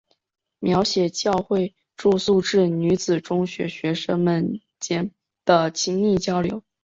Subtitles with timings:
[0.57, 5.11] 描写教会住宿制女子中学学生们间
[5.45, 6.63] 的亲密交流。